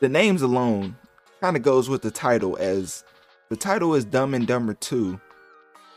The 0.00 0.08
names 0.08 0.42
alone 0.42 0.96
kind 1.40 1.56
of 1.56 1.62
goes 1.62 1.88
with 1.88 2.02
the 2.02 2.10
title 2.10 2.56
as 2.60 3.04
the 3.48 3.56
title 3.56 3.94
is 3.94 4.04
Dum 4.04 4.34
and 4.34 4.46
Dummer 4.46 4.74
2 4.74 5.20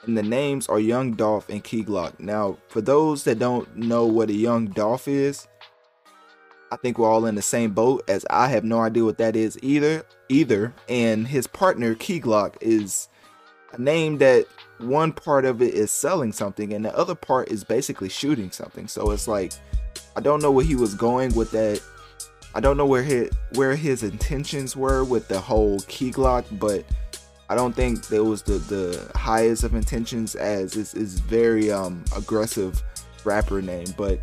and 0.06 0.18
the 0.18 0.24
names 0.24 0.68
are 0.68 0.80
Young 0.80 1.14
Dolph 1.14 1.50
and 1.50 1.64
Key 1.64 1.84
Glock. 1.84 2.20
Now, 2.20 2.58
for 2.68 2.82
those 2.82 3.24
that 3.26 3.40
don't 3.40 3.76
know 3.76 4.06
what 4.06 4.30
a 4.30 4.34
Young 4.34 4.68
Dolph 4.68 5.08
is, 5.08 5.48
I 6.72 6.78
think 6.78 6.98
we're 6.98 7.10
all 7.10 7.26
in 7.26 7.36
the 7.36 7.42
same 7.42 7.72
boat 7.72 8.04
as 8.08 8.26
I 8.30 8.48
have 8.48 8.64
no 8.64 8.80
idea 8.80 9.04
what 9.04 9.18
that 9.20 9.36
is 9.36 9.60
either. 9.62 10.06
Either, 10.30 10.74
and 10.88 11.28
his 11.28 11.46
partner 11.46 11.94
Key 11.96 12.22
Glock 12.22 12.56
is 12.62 13.10
a 13.74 13.80
name 13.80 14.18
that 14.20 14.48
one 14.78 15.12
part 15.12 15.46
of 15.46 15.62
it 15.62 15.74
is 15.74 15.92
selling 15.92 16.32
something 16.32 16.74
and 16.74 16.84
the 16.84 16.98
other 16.98 17.16
part 17.16 17.50
is 17.50 17.64
basically 17.64 18.10
shooting 18.10 18.50
something. 18.52 18.88
So 18.88 19.12
it's 19.12 19.28
like 19.28 19.54
I 20.16 20.22
don't 20.22 20.42
know 20.42 20.52
where 20.52 20.66
he 20.66 20.76
was 20.76 20.96
going 20.96 21.36
with 21.36 21.52
that 21.52 21.82
I 22.54 22.60
don't 22.60 22.78
know 22.78 22.86
where 22.86 23.04
his 23.04 23.30
where 23.56 23.76
his 23.76 24.04
intentions 24.04 24.76
were 24.76 25.04
with 25.04 25.28
the 25.28 25.40
whole 25.40 25.80
key 25.82 26.12
glock, 26.12 26.46
but 26.60 26.84
I 27.50 27.56
don't 27.56 27.76
think 27.76 28.08
there 28.08 28.24
was 28.24 28.42
the 28.42 28.54
the 28.54 29.12
highest 29.16 29.64
of 29.64 29.74
intentions 29.74 30.36
as 30.36 30.76
is 30.76 30.94
is 30.94 31.20
very 31.20 31.72
um 31.72 32.04
aggressive 32.16 32.82
rapper 33.24 33.62
name, 33.62 33.88
but 33.98 34.20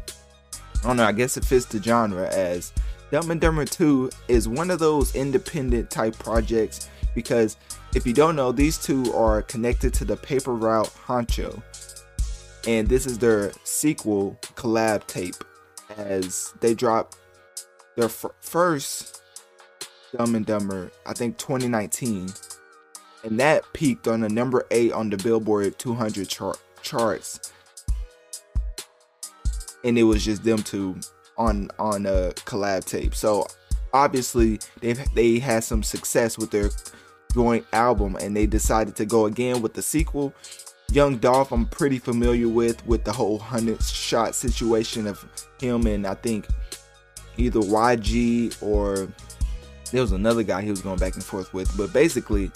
I 0.83 0.89
don't 0.89 0.97
know. 0.97 1.05
I 1.05 1.13
guess 1.13 1.37
it 1.37 1.45
fits 1.45 1.67
the 1.67 1.83
genre 1.83 2.29
as 2.29 2.73
Dum 3.11 3.31
and 3.31 3.41
Dummer 3.41 3.65
2 3.65 4.11
is 4.29 4.49
one 4.49 4.71
of 4.71 4.79
those 4.79 5.15
independent 5.15 5.91
type 5.91 6.19
projects 6.19 6.91
because 7.15 7.57
if 7.95 8.07
you 8.07 8.13
don't 8.13 8.37
know, 8.37 8.53
these 8.53 8.77
two 8.77 9.13
are 9.15 9.41
connected 9.43 9.95
to 9.95 10.05
the 10.05 10.17
Paper 10.17 10.55
Route 10.55 10.91
Honcho, 11.07 11.63
and 12.67 12.87
this 12.87 13.07
is 13.07 13.19
their 13.19 13.53
sequel 13.65 14.37
collab 14.57 15.07
tape 15.07 15.37
as 15.97 16.53
they 16.61 16.75
drop 16.75 17.15
their 17.99 18.09
first 18.09 19.23
Dum 20.17 20.37
and 20.37 20.47
Dummer, 20.47 20.93
I 21.05 21.13
think 21.13 21.37
2019, 21.37 22.29
and 23.25 23.41
that 23.41 23.65
peaked 23.73 24.07
on 24.07 24.21
the 24.21 24.29
number 24.29 24.67
eight 24.71 24.93
on 24.93 25.11
the 25.11 25.17
Billboard 25.17 25.77
200 25.81 26.29
char- 26.29 26.55
charts, 26.81 27.53
and 29.83 29.99
it 29.99 30.05
was 30.05 30.25
just 30.25 30.45
them 30.45 30.63
two 30.63 30.97
on 31.37 31.71
on 31.81 32.07
a 32.07 32.33
collab 32.47 32.85
tape. 32.85 33.17
So 33.17 33.49
obviously 33.93 34.61
they've 34.81 35.01
they 35.15 35.41
had 35.41 35.65
some 35.65 35.83
success 35.83 36.39
with 36.39 36.53
their 36.53 36.71
joint 37.35 37.67
album, 37.73 38.17
and 38.21 38.37
they 38.37 38.47
decided 38.47 38.95
to 38.97 39.07
go 39.07 39.27
again 39.27 39.61
with 39.61 39.75
the 39.75 39.83
sequel. 39.83 40.33
Young 40.93 41.19
Dolph, 41.19 41.51
I'm 41.51 41.67
pretty 41.67 41.99
familiar 41.99 42.49
with 42.49 42.87
with 42.87 43.03
the 43.03 43.13
whole 43.13 43.41
hundred 43.41 43.83
shot 43.83 44.37
situation 44.37 45.09
of 45.09 45.23
him 45.61 45.87
and 45.89 46.07
I 46.07 46.15
think 46.15 46.47
either 47.39 47.61
YG 47.61 48.61
or 48.63 49.09
there 49.91 50.03
was 50.03 50.13
another 50.13 50.43
guy 50.43 50.63
he 50.63 50.71
was 50.71 50.83
going 50.83 50.99
back 50.99 51.15
and 51.15 51.25
forth 51.25 51.55
with. 51.55 51.75
But 51.77 51.93
basically, 51.93 52.51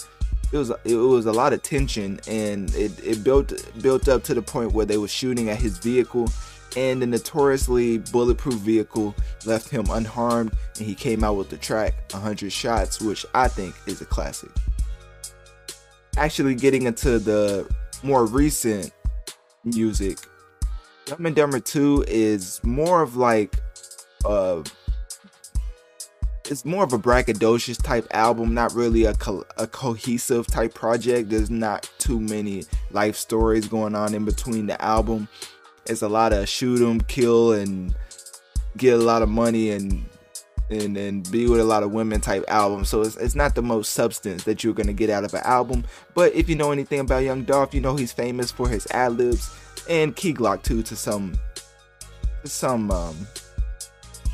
it 0.53 0.57
was 0.57 0.71
it 0.85 0.97
was 0.97 1.27
a 1.27 1.33
lot 1.33 1.53
of 1.53 1.63
tension, 1.63 2.21
and 2.29 2.75
it, 2.75 2.93
it 3.05 3.25
built 3.25 3.53
built 3.81 4.09
up 4.09 4.23
to 4.25 4.35
the 4.35 4.43
point 4.43 4.73
where 4.73 4.87
they 4.87 4.99
were 4.99 5.09
shooting 5.09 5.49
at 5.49 5.57
his 5.57 5.79
vehicle, 5.79 6.29
and 6.77 7.01
the 7.01 7.07
notoriously 7.07 7.99
bulletproof 7.99 8.57
vehicle 8.57 9.15
left 9.47 9.69
him 9.69 9.87
unharmed, 9.91 10.53
and 10.79 10.87
he 10.87 10.95
came 10.95 11.25
out 11.25 11.37
with 11.37 11.49
the 11.49 11.57
track 11.57 11.95
100 12.13 12.53
Shots, 12.53 13.01
which 13.01 13.25
I 13.35 13.49
think 13.49 13.75
is 13.87 14.01
a 14.03 14.07
classic. 14.07 14.51
Actually, 16.19 16.55
getting 16.55 16.83
into 16.83 17.19
the 17.19 17.67
more 18.03 18.27
recent 18.27 18.93
music, 19.65 20.19
Dum 21.07 21.25
and 21.25 21.35
Dummer 21.35 21.61
2 21.61 22.05
is 22.07 22.61
more 22.63 23.01
of 23.01 23.17
like 23.17 23.57
uh 24.25 24.63
it's 26.51 26.65
more 26.65 26.85
of 26.85 26.93
a 26.93 26.99
braggadocious 26.99 27.81
type 27.81 28.07
album, 28.11 28.53
not 28.53 28.75
really 28.75 29.05
a, 29.05 29.15
co- 29.15 29.47
a 29.57 29.67
cohesive 29.67 30.47
type 30.47 30.75
project. 30.75 31.31
There's 31.31 31.51
not 31.51 31.89
too 31.99 32.21
many 32.21 32.65
life 32.91 33.17
stories 33.17 33.69
going 33.69 33.95
on 33.95 34.13
in 34.13 34.25
between 34.25 34.67
the 34.67 34.81
album. 34.83 35.29
It's 35.87 36.03
a 36.03 36.09
lot 36.09 36.33
of 36.33 36.49
shoot 36.49 36.87
'em, 36.87 37.01
kill, 37.03 37.53
and 37.53 37.95
get 38.77 38.95
a 38.95 39.03
lot 39.03 39.23
of 39.23 39.29
money 39.29 39.71
and 39.71 40.05
and 40.71 40.97
and 40.97 41.31
be 41.31 41.47
with 41.49 41.61
a 41.61 41.65
lot 41.65 41.83
of 41.83 41.93
women 41.93 42.21
type 42.21 42.45
album. 42.49 42.85
So 42.85 43.03
it's, 43.03 43.17
it's 43.17 43.35
not 43.35 43.55
the 43.55 43.63
most 43.63 43.93
substance 43.93 44.45
that 44.45 44.65
you're 44.65 44.75
gonna 44.75 44.93
get 44.93 45.11
out 45.11 45.25
of 45.25 45.35
an 45.35 45.43
album. 45.45 45.85
But 46.15 46.35
if 46.35 46.49
you 46.49 46.57
know 46.57 46.73
anything 46.73 47.01
about 47.01 47.25
Young 47.25 47.45
Dolph, 47.45 47.75
you 47.75 47.81
know 47.81 47.97
he's 47.97 48.13
famous 48.13 48.51
for 48.51 48.69
his 48.69 48.87
ad 48.91 49.17
libs 49.17 49.51
and 49.89 50.15
Key 50.15 50.35
Glock 50.35 50.63
too 50.63 50.83
to 50.85 50.97
some 50.97 51.35
some 52.45 52.91
um 52.91 53.17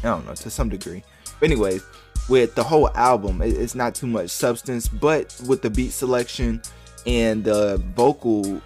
I 0.02 0.08
don't 0.08 0.26
know, 0.26 0.34
to 0.34 0.50
some 0.50 0.68
degree. 0.68 1.02
But 1.40 1.50
anyways, 1.50 1.82
with 2.28 2.54
the 2.54 2.62
whole 2.62 2.90
album, 2.94 3.40
it's 3.42 3.74
not 3.74 3.94
too 3.94 4.06
much 4.06 4.30
substance, 4.30 4.88
but 4.88 5.40
with 5.46 5.62
the 5.62 5.70
beat 5.70 5.92
selection 5.92 6.60
and 7.06 7.44
the 7.44 7.82
vocal, 7.96 8.60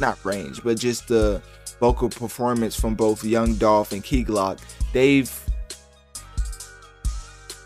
not 0.00 0.22
range, 0.24 0.62
but 0.62 0.78
just 0.78 1.08
the 1.08 1.40
vocal 1.80 2.08
performance 2.08 2.78
from 2.78 2.94
both 2.94 3.24
Young 3.24 3.54
Dolph 3.54 3.92
and 3.92 4.02
Key 4.02 4.24
Glock, 4.24 4.58
they've 4.92 5.32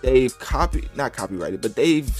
they've 0.02 0.38
copied, 0.38 0.88
not 0.96 1.12
copyrighted, 1.12 1.60
but 1.60 1.74
they've 1.74 2.10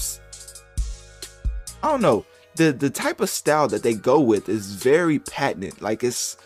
I 1.83 1.91
don't 1.91 2.03
know 2.03 2.25
the 2.57 2.73
the 2.73 2.91
type 2.91 3.21
of 3.21 3.29
style 3.29 3.69
that 3.69 3.83
they 3.83 3.95
go 3.95 4.21
with 4.21 4.49
is 4.49 4.73
very 4.73 5.19
patent. 5.19 5.81
Like 5.81 6.03
it's 6.03 6.37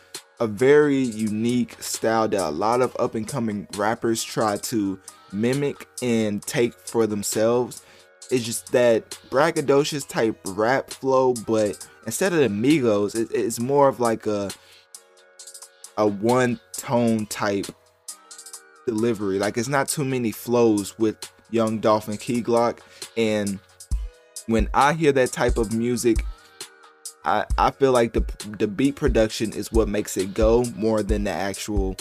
a 0.40 0.46
very 0.46 0.96
unique 0.96 1.80
style 1.82 2.26
that 2.26 2.40
a 2.40 2.50
lot 2.50 2.80
of 2.80 2.96
up 2.98 3.14
and 3.14 3.28
coming 3.28 3.68
rappers 3.76 4.24
try 4.24 4.56
to 4.56 4.98
mimic 5.32 5.86
and 6.02 6.42
take 6.42 6.74
for 6.74 7.06
themselves. 7.06 7.82
It's 8.30 8.44
just 8.44 8.72
that 8.72 9.18
braggadocious 9.28 10.08
type 10.08 10.38
rap 10.46 10.90
flow, 10.90 11.34
but 11.46 11.86
instead 12.06 12.32
of 12.32 12.38
the 12.38 12.48
Migos, 12.48 13.14
it, 13.14 13.28
it's 13.32 13.60
more 13.60 13.88
of 13.88 14.00
like 14.00 14.26
a 14.26 14.50
a 15.98 16.06
one 16.06 16.58
tone 16.72 17.26
type 17.26 17.66
delivery. 18.86 19.38
Like 19.38 19.58
it's 19.58 19.68
not 19.68 19.88
too 19.88 20.04
many 20.04 20.32
flows 20.32 20.98
with 20.98 21.16
Young 21.50 21.78
Dolph 21.78 22.08
and 22.08 22.18
Key 22.18 22.42
Glock. 22.42 22.78
And 23.16 23.58
when 24.46 24.68
I 24.72 24.94
hear 24.94 25.12
that 25.12 25.32
type 25.32 25.58
of 25.58 25.74
music, 25.74 26.24
I, 27.24 27.44
I 27.58 27.70
feel 27.70 27.92
like 27.92 28.12
the 28.12 28.24
the 28.58 28.66
beat 28.66 28.96
production 28.96 29.52
is 29.52 29.70
what 29.72 29.88
makes 29.88 30.16
it 30.16 30.34
go 30.34 30.64
more 30.76 31.02
than 31.02 31.24
the 31.24 31.30
actual 31.30 31.96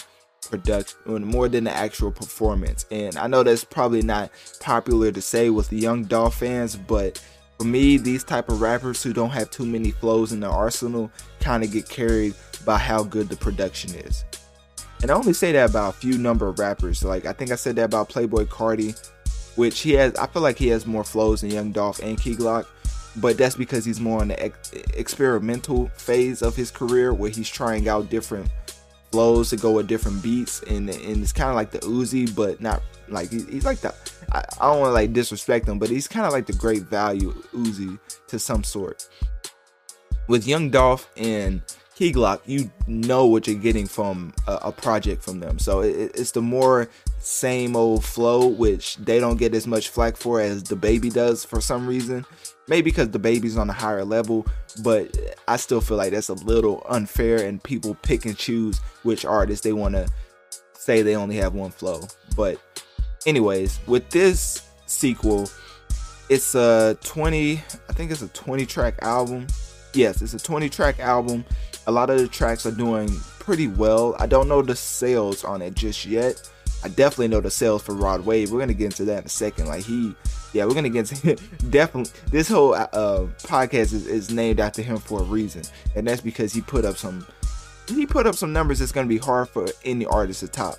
production 0.49 0.97
more 1.25 1.49
than 1.49 1.65
the 1.65 1.71
actual 1.71 2.11
performance. 2.11 2.85
And 2.91 3.17
i 3.17 3.27
know 3.27 3.43
that's 3.43 3.63
probably 3.63 4.01
not 4.01 4.31
popular 4.59 5.11
to 5.11 5.21
say 5.21 5.49
with 5.49 5.69
the 5.69 5.77
young 5.77 6.05
Dolph 6.05 6.39
fans 6.39 6.75
but 6.75 7.21
for 7.57 7.65
me 7.65 7.97
these 7.97 8.23
type 8.23 8.49
of 8.49 8.61
rappers 8.61 9.03
who 9.03 9.11
don't 9.11 9.31
have 9.31 9.51
too 9.51 9.65
many 9.65 9.91
flows 9.91 10.31
in 10.31 10.39
their 10.39 10.49
arsenal 10.49 11.11
kind 11.41 11.63
of 11.63 11.71
get 11.71 11.89
carried 11.89 12.33
by 12.65 12.77
how 12.77 13.03
good 13.03 13.29
the 13.29 13.35
production 13.35 13.95
is. 13.95 14.23
And 15.01 15.11
i 15.11 15.13
only 15.13 15.33
say 15.33 15.51
that 15.51 15.69
about 15.69 15.95
a 15.95 15.97
few 15.97 16.17
number 16.17 16.47
of 16.47 16.59
rappers. 16.59 17.03
Like 17.03 17.25
i 17.25 17.33
think 17.33 17.51
i 17.51 17.55
said 17.55 17.75
that 17.75 17.85
about 17.85 18.09
Playboi 18.09 18.45
Carti, 18.45 18.95
which 19.57 19.81
he 19.81 19.91
has 19.93 20.15
i 20.15 20.27
feel 20.27 20.41
like 20.41 20.57
he 20.57 20.69
has 20.69 20.85
more 20.85 21.03
flows 21.03 21.41
than 21.41 21.51
young 21.51 21.73
Dolph 21.73 21.99
and 21.99 22.19
key 22.19 22.35
glock 22.35 22.65
but 23.17 23.37
that's 23.37 23.55
because 23.55 23.85
he's 23.85 23.99
more 23.99 24.21
in 24.21 24.29
the 24.29 24.43
ex- 24.43 24.71
experimental 24.93 25.87
phase 25.89 26.41
of 26.41 26.55
his 26.55 26.71
career 26.71 27.13
where 27.13 27.29
he's 27.29 27.49
trying 27.49 27.89
out 27.89 28.09
different 28.09 28.49
flows 29.11 29.49
to 29.49 29.57
go 29.57 29.71
with 29.71 29.87
different 29.87 30.21
beats 30.21 30.61
and 30.63 30.89
and 30.89 31.23
it's 31.23 31.31
kind 31.31 31.49
of 31.49 31.55
like 31.55 31.71
the 31.71 31.79
Uzi 31.79 32.33
but 32.35 32.61
not 32.61 32.83
like 33.07 33.31
he's 33.31 33.65
like 33.65 33.79
the 33.79 33.93
I, 34.31 34.43
I 34.59 34.65
don't 34.67 34.79
want 34.79 34.89
to 34.89 34.93
like 34.93 35.13
disrespect 35.13 35.67
him, 35.67 35.79
but 35.79 35.89
he's 35.89 36.07
kind 36.07 36.25
of 36.25 36.31
like 36.31 36.45
the 36.45 36.53
great 36.53 36.83
value 36.83 37.33
Uzi 37.53 37.99
to 38.27 38.39
some 38.39 38.63
sort. 38.63 39.07
With 40.27 40.47
Young 40.47 40.69
Dolph 40.69 41.09
and 41.17 41.61
Key 41.95 42.13
Glock, 42.13 42.41
you 42.45 42.71
know 42.87 43.25
what 43.25 43.47
you're 43.47 43.55
getting 43.55 43.87
from 43.87 44.33
a, 44.47 44.59
a 44.63 44.71
project 44.71 45.23
from 45.23 45.39
them. 45.39 45.59
So 45.59 45.81
it, 45.81 46.11
it's 46.13 46.31
the 46.31 46.41
more 46.41 46.89
same 47.19 47.75
old 47.75 48.03
flow, 48.03 48.47
which 48.47 48.97
they 48.97 49.19
don't 49.19 49.37
get 49.37 49.53
as 49.53 49.67
much 49.67 49.89
flack 49.89 50.17
for 50.17 50.41
as 50.41 50.63
the 50.63 50.75
baby 50.75 51.09
does 51.09 51.45
for 51.45 51.61
some 51.61 51.87
reason. 51.87 52.25
Maybe 52.67 52.91
because 52.91 53.09
the 53.09 53.19
baby's 53.19 53.57
on 53.57 53.69
a 53.69 53.73
higher 53.73 54.05
level, 54.05 54.45
but 54.83 55.15
I 55.47 55.57
still 55.57 55.81
feel 55.81 55.97
like 55.97 56.11
that's 56.11 56.29
a 56.29 56.33
little 56.33 56.85
unfair, 56.87 57.45
and 57.45 57.61
people 57.63 57.95
pick 58.03 58.25
and 58.25 58.37
choose 58.37 58.79
which 59.03 59.25
artists 59.25 59.63
they 59.63 59.73
want 59.73 59.95
to 59.95 60.07
say 60.73 61.01
they 61.01 61.15
only 61.15 61.35
have 61.37 61.53
one 61.53 61.71
flow. 61.71 62.01
But, 62.35 62.59
anyways, 63.25 63.79
with 63.87 64.09
this 64.11 64.61
sequel, 64.85 65.49
it's 66.29 66.53
a 66.53 66.95
20, 67.03 67.53
I 67.89 67.93
think 67.93 68.11
it's 68.11 68.21
a 68.21 68.27
20 68.29 68.65
track 68.67 68.99
album. 69.01 69.47
Yes, 69.93 70.21
it's 70.21 70.35
a 70.35 70.39
20 70.39 70.69
track 70.69 70.99
album. 70.99 71.43
A 71.87 71.91
lot 71.91 72.11
of 72.11 72.19
the 72.19 72.27
tracks 72.27 72.67
are 72.67 72.71
doing 72.71 73.09
pretty 73.39 73.67
well. 73.67 74.15
I 74.19 74.27
don't 74.27 74.47
know 74.47 74.61
the 74.61 74.75
sales 74.75 75.43
on 75.43 75.63
it 75.63 75.73
just 75.73 76.05
yet. 76.05 76.49
I 76.83 76.87
definitely 76.87 77.27
know 77.27 77.41
the 77.41 77.51
sales 77.51 77.83
for 77.83 77.93
Rod 77.93 78.25
Wave. 78.25 78.51
We're 78.51 78.59
gonna 78.59 78.73
get 78.73 78.85
into 78.85 79.05
that 79.05 79.19
in 79.19 79.25
a 79.25 79.29
second. 79.29 79.67
Like 79.67 79.83
he, 79.83 80.15
yeah, 80.53 80.65
we're 80.65 80.73
gonna 80.73 80.89
get 80.89 81.11
into 81.11 81.35
definitely. 81.69 82.11
This 82.31 82.47
whole 82.47 82.73
uh, 82.73 82.87
podcast 83.43 83.93
is, 83.93 84.07
is 84.07 84.31
named 84.31 84.59
after 84.59 84.81
him 84.81 84.97
for 84.97 85.19
a 85.19 85.23
reason, 85.23 85.63
and 85.95 86.07
that's 86.07 86.21
because 86.21 86.53
he 86.53 86.61
put 86.61 86.85
up 86.85 86.97
some 86.97 87.25
he 87.87 88.05
put 88.05 88.27
up 88.27 88.35
some 88.35 88.53
numbers 88.53 88.79
that's 88.79 88.91
gonna 88.91 89.07
be 89.07 89.17
hard 89.17 89.49
for 89.49 89.67
any 89.83 90.05
artist 90.05 90.39
to 90.41 90.47
top, 90.47 90.77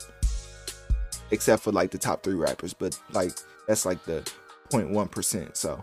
except 1.31 1.63
for 1.63 1.73
like 1.73 1.91
the 1.91 1.99
top 1.99 2.23
three 2.23 2.35
rappers. 2.35 2.73
But 2.73 2.99
like 3.13 3.33
that's 3.67 3.85
like 3.85 4.03
the 4.05 4.23
0.1 4.71 5.11
percent. 5.11 5.57
So 5.57 5.83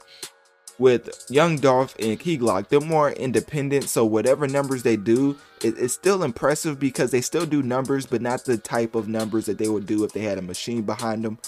with 0.79 1.25
Young 1.29 1.57
Dolph 1.57 1.95
and 1.99 2.19
Key 2.19 2.37
Glock, 2.37 2.67
they're 2.69 2.79
more 2.79 3.11
independent. 3.11 3.89
So 3.89 4.05
whatever 4.05 4.47
numbers 4.47 4.83
they 4.83 4.95
do, 4.97 5.37
it, 5.63 5.77
it's 5.77 5.93
still 5.93 6.23
impressive 6.23 6.79
because 6.79 7.11
they 7.11 7.21
still 7.21 7.45
do 7.45 7.63
numbers, 7.63 8.05
but 8.05 8.21
not 8.21 8.45
the 8.45 8.57
type 8.57 8.95
of 8.95 9.07
numbers 9.07 9.45
that 9.47 9.57
they 9.57 9.69
would 9.69 9.85
do 9.85 10.03
if 10.03 10.13
they 10.13 10.21
had 10.21 10.37
a 10.37 10.41
machine 10.41 10.83
behind 10.83 11.23
them. 11.23 11.39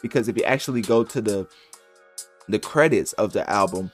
Because 0.00 0.28
if 0.28 0.36
you 0.36 0.44
actually 0.44 0.82
go 0.82 1.04
to 1.04 1.20
the 1.20 1.46
the 2.48 2.58
credits 2.58 3.12
of 3.14 3.32
the 3.32 3.48
album, 3.48 3.92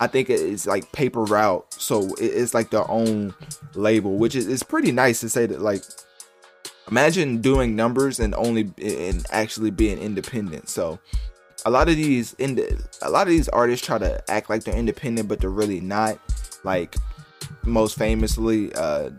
I 0.00 0.06
think 0.06 0.30
it's 0.30 0.66
like 0.66 0.90
Paper 0.92 1.24
Route, 1.24 1.66
so 1.74 2.08
it's 2.18 2.54
like 2.54 2.70
their 2.70 2.90
own 2.90 3.34
label, 3.74 4.16
which 4.16 4.34
is, 4.34 4.46
is 4.46 4.62
pretty 4.62 4.92
nice 4.92 5.20
to 5.20 5.28
say 5.28 5.44
that. 5.44 5.60
Like, 5.60 5.82
imagine 6.88 7.42
doing 7.42 7.76
numbers 7.76 8.18
and 8.18 8.34
only 8.34 8.72
and 8.82 9.24
actually 9.30 9.70
being 9.70 9.98
independent. 9.98 10.70
So 10.70 10.98
a 11.64 11.70
lot 11.70 11.88
of 11.88 11.96
these 11.96 12.34
in 12.34 12.58
a 13.02 13.10
lot 13.10 13.22
of 13.22 13.28
these 13.28 13.48
artists 13.48 13.86
try 13.86 13.98
to 13.98 14.22
act 14.30 14.50
like 14.50 14.64
they're 14.64 14.76
independent, 14.76 15.28
but 15.28 15.40
they're 15.40 15.50
really 15.50 15.80
not. 15.80 16.18
Like 16.64 16.94
most 17.64 17.98
famously, 17.98 18.72
uh, 18.74 19.10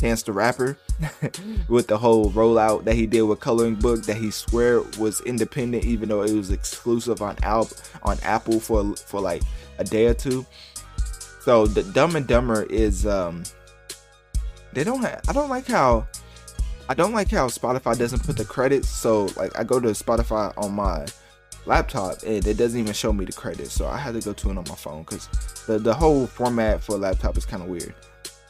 Chance 0.00 0.24
the 0.24 0.32
Rapper 0.32 0.78
with 1.68 1.86
the 1.86 1.96
whole 1.96 2.30
rollout 2.30 2.84
that 2.84 2.94
he 2.94 3.06
did 3.06 3.22
with 3.22 3.40
Coloring 3.40 3.76
Book 3.76 4.02
that 4.04 4.16
he 4.16 4.30
swear 4.30 4.82
was 4.98 5.20
independent, 5.22 5.84
even 5.84 6.08
though 6.08 6.22
it 6.22 6.32
was 6.32 6.50
exclusive 6.50 7.22
on 7.22 7.36
Al- 7.42 7.70
on 8.02 8.18
Apple 8.22 8.60
for 8.60 8.94
for 8.96 9.20
like 9.20 9.42
a 9.78 9.84
day 9.84 10.06
or 10.06 10.14
two. 10.14 10.44
So 11.40 11.66
the 11.66 11.82
Dum 11.82 12.16
and 12.16 12.26
Dummer 12.26 12.64
is 12.64 13.06
um 13.06 13.42
they 14.72 14.84
don't 14.84 15.02
have 15.02 15.22
I 15.28 15.32
don't 15.32 15.48
like 15.48 15.66
how 15.66 16.06
I 16.88 16.94
don't 16.94 17.12
like 17.12 17.30
how 17.30 17.48
Spotify 17.48 17.96
doesn't 17.98 18.22
put 18.24 18.36
the 18.36 18.44
credits. 18.44 18.88
So 18.88 19.26
like 19.36 19.58
I 19.58 19.64
go 19.64 19.80
to 19.80 19.88
Spotify 19.88 20.52
on 20.58 20.72
my 20.72 21.06
laptop 21.66 22.22
and 22.24 22.46
it 22.46 22.56
doesn't 22.56 22.78
even 22.78 22.92
show 22.92 23.12
me 23.12 23.24
the 23.24 23.32
credits 23.32 23.72
so 23.72 23.86
i 23.86 23.96
had 23.96 24.14
to 24.14 24.20
go 24.20 24.32
to 24.32 24.50
it 24.50 24.58
on 24.58 24.64
my 24.68 24.74
phone 24.74 25.02
because 25.02 25.28
the, 25.66 25.78
the 25.78 25.94
whole 25.94 26.26
format 26.26 26.82
for 26.82 26.94
a 26.94 26.98
laptop 26.98 27.36
is 27.36 27.44
kind 27.44 27.62
of 27.62 27.68
weird. 27.68 27.94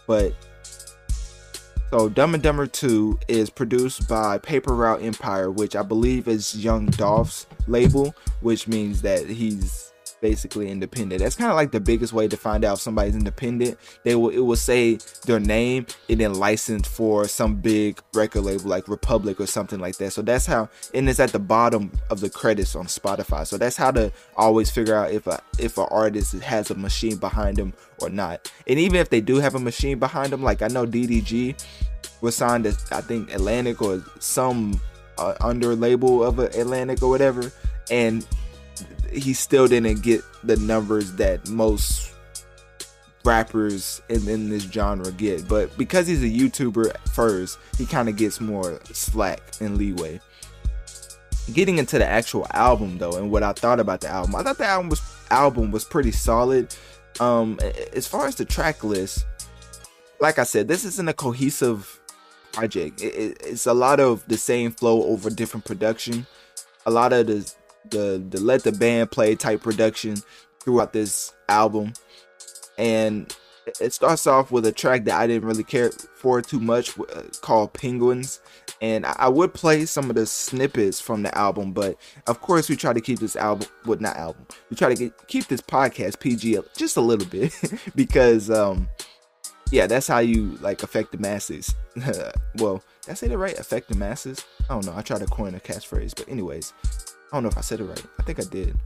But 0.07 0.35
so 1.91 2.09
dum 2.09 2.35
and 2.35 2.43
dummer 2.43 2.67
2 2.67 3.19
is 3.29 3.49
produced 3.49 4.09
by 4.09 4.39
paper 4.39 4.75
route 4.75 5.03
empire 5.03 5.51
which 5.51 5.77
i 5.77 5.83
believe 5.83 6.27
is 6.27 6.57
young 6.57 6.87
dolph's 6.87 7.47
label 7.69 8.15
which 8.41 8.67
means 8.67 9.03
that 9.03 9.27
he's 9.29 9.93
basically 10.27 10.69
independent. 10.69 11.23
That's 11.23 11.37
kind 11.37 11.51
of 11.51 11.57
like 11.57 11.71
the 11.71 11.79
biggest 11.79 12.13
way 12.13 12.27
to 12.27 12.37
find 12.37 12.65
out 12.65 12.75
if 12.75 12.81
somebody's 12.81 13.15
independent. 13.15 13.79
They 14.03 14.17
will 14.17 14.31
it 14.31 14.41
will 14.41 14.57
say 14.57 14.99
their 15.25 15.39
name 15.39 15.87
and 16.09 16.19
then 16.19 16.35
licensed 16.35 16.91
for 16.91 17.29
some 17.29 17.55
big 17.55 18.01
record 18.13 18.43
label 18.43 18.65
like 18.65 18.89
Republic 18.89 19.39
or 19.39 19.47
something 19.47 19.79
like 19.79 19.99
that. 19.99 20.11
So 20.11 20.23
that's 20.23 20.45
how 20.45 20.69
and 20.93 21.09
it's 21.09 21.21
at 21.21 21.31
the 21.31 21.39
bottom 21.39 21.93
of 22.11 22.19
the 22.19 22.29
credits 22.29 22.75
on 22.75 22.87
Spotify. 22.87 23.47
So 23.47 23.57
that's 23.57 23.77
how 23.77 23.93
to 23.93 24.11
always 24.37 24.69
figure 24.69 24.97
out 24.97 25.13
if 25.13 25.29
a 25.29 25.41
if 25.61 25.79
an 25.79 25.87
artist 25.93 26.33
has 26.41 26.73
a 26.73 26.75
machine 26.75 27.19
behind 27.19 27.59
them 27.59 27.73
or 28.01 28.11
not. 28.11 28.51
And 28.67 28.81
even 28.81 28.97
if 28.97 29.11
they 29.11 29.21
do 29.21 29.37
have 29.37 29.55
a 29.55 29.61
machine 29.61 30.01
behind 30.01 30.33
them, 30.33 30.43
like 30.43 30.61
I 30.61 30.67
know 30.67 30.85
DDG 30.87 31.65
was 32.21 32.35
signed 32.35 32.65
to 32.65 32.77
I 32.91 33.01
think 33.01 33.33
Atlantic 33.33 33.81
or 33.81 34.03
some 34.19 34.81
uh, 35.19 35.35
under 35.41 35.77
label 35.77 36.25
of 36.25 36.41
Atlantic 36.41 37.01
or 37.01 37.11
whatever, 37.11 37.53
and 37.93 38.27
he 39.13 39.33
still 39.33 39.67
didn't 39.67 40.03
get 40.03 40.23
the 40.45 40.57
numbers 40.57 41.13
that 41.15 41.49
most 41.49 42.13
rappers 43.25 44.01
in, 44.09 44.27
in 44.29 44.49
this 44.49 44.63
genre 44.63 45.11
get. 45.13 45.47
But 45.49 45.77
because 45.77 46.07
he's 46.07 46.23
a 46.23 46.27
YouTuber 46.27 47.09
first, 47.09 47.59
he 47.77 47.85
kind 47.85 48.09
of 48.09 48.17
gets 48.17 48.41
more 48.41 48.81
slack 48.93 49.41
and 49.61 49.77
leeway. 49.77 50.21
Getting 51.53 51.79
into 51.79 51.99
the 51.99 52.07
actual 52.07 52.47
album 52.53 52.99
though, 52.99 53.17
and 53.17 53.31
what 53.31 53.43
I 53.43 53.53
thought 53.53 53.81
about 53.81 54.01
the 54.01 54.09
album, 54.09 54.35
I 54.35 54.43
thought 54.43 54.59
the 54.59 54.67
album 54.67 54.89
was 54.89 55.01
album 55.31 55.71
was 55.71 55.85
pretty 55.85 56.13
solid. 56.13 56.75
Um, 57.21 57.59
as 57.93 58.07
far 58.07 58.27
as 58.27 58.35
the 58.37 58.45
track 58.45 58.83
list, 58.85 59.27
like 60.21 60.39
I 60.39 60.45
said, 60.45 60.69
this 60.69 60.85
isn't 60.85 61.09
a 61.09 61.13
cohesive 61.13 62.01
project. 62.53 63.03
It, 63.03 63.15
it, 63.15 63.37
it's 63.45 63.67
a 63.67 63.75
lot 63.75 64.01
of 64.01 64.27
the 64.27 64.37
same 64.37 64.73
flow 64.73 65.05
over 65.05 65.31
different 65.31 65.65
production. 65.65 66.27
A 66.85 66.91
lot 66.91 67.13
of 67.13 67.27
the 67.27 67.53
the 67.91 68.25
the 68.29 68.41
let 68.41 68.63
the 68.63 68.73
band 68.73 69.11
play 69.11 69.35
type 69.35 69.63
production 69.63 70.17
throughout 70.61 70.93
this 70.93 71.33
album. 71.49 71.93
And 72.79 73.35
it 73.81 73.93
starts 73.93 74.27
off 74.27 74.51
with 74.51 74.67
a 74.67 74.73
track 74.73 75.05
that 75.05 75.19
I 75.19 75.27
didn't 75.27 75.49
really 75.49 75.65
care 75.65 75.91
for 76.15 76.41
too 76.41 76.61
much 76.61 76.99
uh, 76.99 77.23
called 77.41 77.73
Penguins. 77.73 78.41
And 78.81 79.07
I 79.07 79.29
would 79.29 79.55
play 79.55 79.87
some 79.87 80.11
of 80.11 80.17
the 80.17 80.27
snippets 80.27 81.01
from 81.01 81.23
the 81.23 81.37
album 81.37 81.73
but 81.73 81.97
of 82.27 82.41
course 82.43 82.69
we 82.69 82.77
try 82.77 82.93
to 82.93 83.01
keep 83.01 83.19
this 83.19 83.35
album 83.35 83.67
well 83.87 83.99
not 83.99 84.17
album 84.17 84.47
we 84.69 84.77
try 84.77 84.91
to 84.91 84.95
get, 84.95 85.29
keep 85.29 85.47
this 85.47 85.63
podcast 85.63 86.21
PG 86.21 86.59
just 86.77 86.99
a 86.99 87.01
little 87.01 87.27
bit 87.27 87.59
because 87.97 88.51
um 88.51 88.87
yeah 89.73 89.87
that's 89.87 90.07
how 90.07 90.19
you 90.19 90.59
like 90.61 90.83
affect 90.83 91.13
the 91.13 91.19
masses. 91.19 91.75
Well 92.57 92.83
did 93.03 93.13
I 93.13 93.15
say 93.15 93.29
the 93.29 93.39
right? 93.39 93.59
Affect 93.59 93.89
the 93.89 93.95
masses? 93.95 94.45
I 94.69 94.75
don't 94.75 94.85
know. 94.85 94.95
I 94.95 95.01
try 95.01 95.19
to 95.19 95.27
coin 95.27 95.55
a 95.55 95.61
catchphrase 95.61 96.15
but 96.15 96.29
anyways 96.29 96.75
I 97.33 97.37
don't 97.37 97.43
know 97.43 97.49
if 97.49 97.59
I 97.59 97.63
said 97.63 97.81
it 97.81 97.85
right. 97.85 98.05
I 98.19 98.23
think 98.23 98.39
I 98.39 98.45
did. 98.45 98.77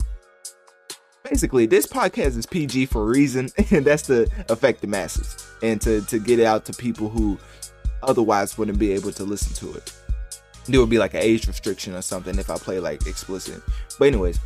Basically, 1.22 1.66
this 1.66 1.86
podcast 1.86 2.38
is 2.38 2.46
PG 2.46 2.86
for 2.86 3.02
a 3.02 3.06
reason, 3.06 3.50
and 3.70 3.84
that's 3.84 4.04
to 4.04 4.28
affect 4.48 4.80
the 4.80 4.86
masses 4.86 5.46
and 5.62 5.80
to, 5.82 6.00
to 6.06 6.18
get 6.18 6.38
it 6.38 6.46
out 6.46 6.64
to 6.66 6.72
people 6.72 7.08
who 7.10 7.38
otherwise 8.02 8.56
wouldn't 8.56 8.78
be 8.78 8.92
able 8.92 9.12
to 9.12 9.24
listen 9.24 9.54
to 9.54 9.76
it. 9.76 9.92
There 10.66 10.80
would 10.80 10.90
be 10.90 10.98
like 10.98 11.14
an 11.14 11.20
age 11.20 11.46
restriction 11.46 11.94
or 11.94 12.02
something 12.02 12.38
if 12.38 12.50
I 12.50 12.56
play 12.56 12.80
like 12.80 13.06
explicit. 13.06 13.62
But 13.98 14.08
anyways, 14.08 14.38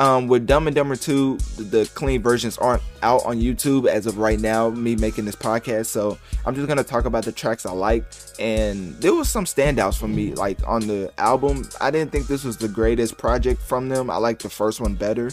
um, 0.00 0.28
with 0.28 0.46
Dum 0.46 0.66
and 0.66 0.74
Dummer 0.74 0.96
2, 0.96 1.36
the, 1.58 1.90
clean 1.94 2.22
versions 2.22 2.56
aren't 2.56 2.82
out 3.02 3.20
on 3.26 3.38
YouTube 3.38 3.86
as 3.86 4.06
of 4.06 4.16
right 4.16 4.40
now, 4.40 4.70
me 4.70 4.96
making 4.96 5.26
this 5.26 5.36
podcast. 5.36 5.86
So 5.86 6.16
I'm 6.46 6.54
just 6.54 6.66
gonna 6.66 6.82
talk 6.82 7.04
about 7.04 7.26
the 7.26 7.32
tracks 7.32 7.66
I 7.66 7.72
like. 7.72 8.06
And 8.38 8.94
there 8.94 9.12
was 9.12 9.28
some 9.28 9.44
standouts 9.44 9.98
for 9.98 10.08
me, 10.08 10.34
like 10.34 10.66
on 10.66 10.86
the 10.86 11.12
album. 11.18 11.68
I 11.82 11.90
didn't 11.90 12.12
think 12.12 12.28
this 12.28 12.44
was 12.44 12.56
the 12.56 12.66
greatest 12.66 13.18
project 13.18 13.60
from 13.60 13.90
them. 13.90 14.08
I 14.08 14.16
like 14.16 14.38
the 14.38 14.48
first 14.48 14.80
one 14.80 14.94
better, 14.94 15.30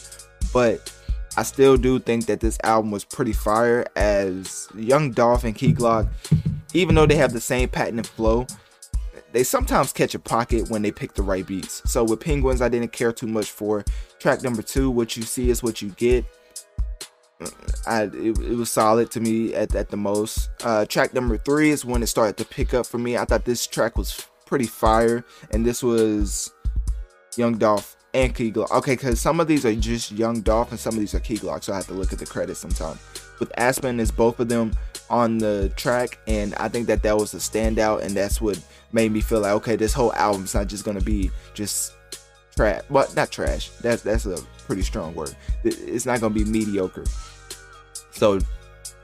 but 0.52 0.94
I 1.38 1.44
still 1.44 1.78
do 1.78 1.98
think 1.98 2.26
that 2.26 2.42
this 2.42 2.58
album 2.66 2.92
was 2.92 3.06
pretty 3.06 3.32
fire 3.32 3.86
as 3.96 4.68
Young 4.76 5.12
Dolph 5.12 5.46
and 5.46 5.56
Key 5.56 5.74
Glock, 5.74 6.10
even 6.74 6.94
though 6.94 7.06
they 7.06 7.16
have 7.16 7.32
the 7.32 7.40
same 7.40 7.70
patent 7.70 8.00
and 8.00 8.08
flow, 8.08 8.46
they 9.32 9.44
sometimes 9.44 9.94
catch 9.94 10.16
a 10.16 10.20
pocket 10.20 10.70
when 10.70 10.82
they 10.82 10.92
pick 10.92 11.14
the 11.14 11.24
right 11.24 11.46
beats. 11.46 11.82
So 11.90 12.04
with 12.04 12.20
Penguins, 12.20 12.62
I 12.62 12.70
didn't 12.70 12.92
care 12.92 13.12
too 13.12 13.28
much 13.28 13.52
for 13.52 13.84
track 14.20 14.44
number 14.44 14.62
two. 14.62 14.90
What 14.90 15.18
you 15.18 15.24
see 15.24 15.50
is 15.50 15.62
what 15.62 15.82
you 15.82 15.90
get. 15.90 16.26
I 17.86 18.04
it, 18.04 18.14
it 18.14 18.56
was 18.56 18.72
solid 18.72 19.12
to 19.12 19.20
me 19.20 19.54
at, 19.54 19.76
at 19.76 19.90
the 19.90 19.98
most. 19.98 20.50
Uh, 20.64 20.86
track 20.86 21.14
number 21.14 21.38
three 21.38 21.70
is 21.70 21.86
when 21.86 22.02
it 22.02 22.08
started 22.08 22.38
to 22.38 22.46
pick 22.46 22.74
up 22.74 22.86
for 22.86 22.98
me. 22.98 23.18
I 23.18 23.26
thought 23.26 23.46
this 23.46 23.68
track 23.68 23.98
was 23.98 24.26
pretty 24.46 24.66
fire, 24.66 25.24
and 25.52 25.66
this 25.66 25.84
was 25.84 26.52
Young 27.36 27.58
Dolph 27.58 27.96
and 28.14 28.34
Key 28.34 28.52
Glock. 28.52 28.72
Okay, 28.72 28.94
because 28.94 29.22
some 29.22 29.40
of 29.40 29.48
these 29.48 29.66
are 29.66 29.76
just 29.76 30.12
Young 30.12 30.42
Dolph 30.42 30.72
and 30.72 30.80
some 30.80 30.96
of 30.96 31.00
these 31.00 31.14
are 31.14 31.20
Key 31.20 31.38
Glock, 31.38 31.64
so 31.64 31.74
I 31.74 31.78
have 31.78 31.88
to 31.88 31.94
look 31.94 32.14
at 32.14 32.20
the 32.20 32.26
credits 32.26 32.60
sometime. 32.60 32.98
With 33.40 33.52
Aspen, 33.58 34.00
is 34.00 34.10
both 34.10 34.40
of 34.40 34.50
them 34.50 34.72
on 35.10 35.38
the 35.38 35.72
track, 35.76 36.20
and 36.28 36.54
I 36.56 36.68
think 36.68 36.88
that 36.88 37.04
that 37.04 37.18
was 37.18 37.34
a 37.34 37.38
standout, 37.38 38.02
and 38.04 38.12
that's 38.12 38.42
what 38.42 38.60
made 38.92 39.12
me 39.12 39.22
feel 39.22 39.42
like 39.42 39.54
okay, 39.54 39.76
this 39.76 39.94
whole 39.94 40.14
album's 40.14 40.54
not 40.54 40.68
just 40.68 40.84
gonna 40.84 41.02
be 41.02 41.32
just 41.54 41.94
trash, 42.56 42.82
but 42.90 43.16
not 43.16 43.32
trash. 43.32 43.70
That's 43.82 44.02
that's 44.02 44.26
a 44.26 44.38
pretty 44.66 44.82
strong 44.82 45.16
word. 45.16 45.36
It's 45.64 46.06
not 46.06 46.22
gonna 46.22 46.34
be 46.34 46.46
mediocre. 46.46 47.06
So 48.12 48.40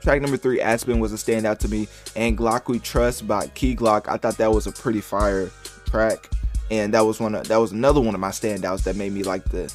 track 0.02 0.20
number 0.20 0.36
three, 0.36 0.60
Aspen 0.60 1.00
was 1.00 1.12
a 1.12 1.16
standout 1.16 1.58
to 1.58 1.68
me, 1.68 1.88
and 2.16 2.36
Glock 2.36 2.68
We 2.68 2.78
Trust 2.78 3.26
by 3.26 3.46
Key 3.48 3.74
Glock. 3.74 4.08
I 4.08 4.16
thought 4.16 4.36
that 4.38 4.52
was 4.52 4.66
a 4.66 4.72
pretty 4.72 5.00
fire 5.00 5.50
track, 5.86 6.28
and 6.70 6.92
that 6.94 7.04
was 7.04 7.20
one 7.20 7.34
of 7.34 7.48
that 7.48 7.56
was 7.56 7.72
another 7.72 8.00
one 8.00 8.14
of 8.14 8.20
my 8.20 8.30
standouts 8.30 8.84
that 8.84 8.96
made 8.96 9.12
me 9.12 9.22
like 9.22 9.44
the. 9.44 9.72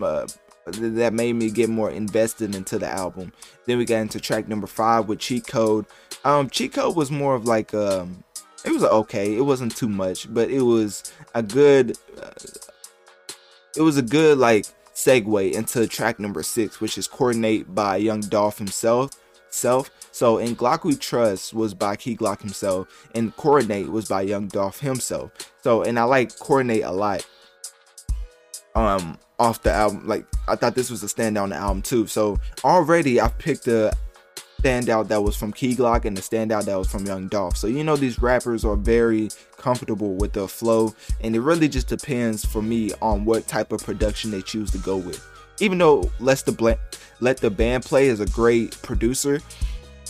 Uh, 0.00 0.26
that 0.66 1.12
made 1.12 1.34
me 1.34 1.50
get 1.50 1.68
more 1.68 1.90
invested 1.90 2.54
into 2.54 2.78
the 2.78 2.88
album. 2.88 3.32
Then 3.66 3.78
we 3.78 3.84
got 3.84 4.00
into 4.00 4.20
track 4.20 4.48
number 4.48 4.66
five 4.66 5.08
with 5.08 5.18
Cheat 5.18 5.46
Code. 5.46 5.86
Um, 6.24 6.48
Cheat 6.48 6.72
Code 6.72 6.96
was 6.96 7.10
more 7.10 7.34
of 7.34 7.44
like 7.46 7.74
um, 7.74 8.24
it 8.64 8.72
was 8.72 8.82
okay. 8.82 9.36
It 9.36 9.42
wasn't 9.42 9.76
too 9.76 9.88
much, 9.88 10.32
but 10.32 10.50
it 10.50 10.62
was 10.62 11.12
a 11.34 11.42
good. 11.42 11.96
Uh, 12.20 12.30
it 13.76 13.82
was 13.82 13.96
a 13.96 14.02
good 14.02 14.38
like 14.38 14.66
segue 14.94 15.52
into 15.52 15.86
track 15.86 16.18
number 16.18 16.42
six, 16.42 16.80
which 16.80 16.96
is 16.96 17.08
Coordinate 17.08 17.74
by 17.74 17.96
Young 17.96 18.20
Dolph 18.20 18.58
himself. 18.58 19.10
Self. 19.50 19.90
So 20.10 20.38
in 20.38 20.56
Glock 20.56 20.84
We 20.84 20.96
Trust 20.96 21.54
was 21.54 21.74
by 21.74 21.96
Key 21.96 22.16
Glock 22.16 22.40
himself, 22.40 23.08
and 23.14 23.36
Coordinate 23.36 23.90
was 23.90 24.08
by 24.08 24.22
Young 24.22 24.48
Dolph 24.48 24.80
himself. 24.80 25.30
So 25.62 25.82
and 25.82 25.98
I 25.98 26.04
like 26.04 26.38
Coordinate 26.38 26.84
a 26.84 26.92
lot. 26.92 27.26
Um, 28.74 29.18
off 29.38 29.62
the 29.62 29.72
album, 29.72 30.06
like 30.06 30.26
I 30.48 30.56
thought 30.56 30.74
this 30.74 30.90
was 30.90 31.02
a 31.02 31.06
standout 31.06 31.44
on 31.44 31.48
the 31.50 31.56
album 31.56 31.82
too. 31.82 32.06
So 32.06 32.38
already 32.64 33.20
I've 33.20 33.36
picked 33.38 33.66
a 33.66 33.92
standout 34.64 35.08
that 35.08 35.22
was 35.22 35.36
from 35.36 35.52
Key 35.52 35.76
Glock 35.76 36.06
and 36.06 36.16
the 36.16 36.22
standout 36.22 36.64
that 36.64 36.76
was 36.76 36.90
from 36.90 37.04
Young 37.04 37.28
Dolph. 37.28 37.56
So 37.56 37.66
you 37.66 37.84
know 37.84 37.96
these 37.96 38.18
rappers 38.18 38.64
are 38.64 38.76
very 38.76 39.28
comfortable 39.56 40.14
with 40.14 40.32
the 40.32 40.48
flow, 40.48 40.94
and 41.20 41.36
it 41.36 41.40
really 41.40 41.68
just 41.68 41.88
depends 41.88 42.44
for 42.44 42.62
me 42.62 42.90
on 43.02 43.24
what 43.24 43.46
type 43.46 43.72
of 43.72 43.82
production 43.84 44.30
they 44.30 44.42
choose 44.42 44.70
to 44.70 44.78
go 44.78 44.96
with. 44.96 45.24
Even 45.60 45.78
though 45.78 46.10
Let 46.18 46.38
the 46.38 46.52
Bl- 46.52 46.80
Let 47.20 47.36
the 47.38 47.50
Band 47.50 47.84
Play 47.84 48.08
is 48.08 48.20
a 48.20 48.26
great 48.26 48.80
producer, 48.82 49.40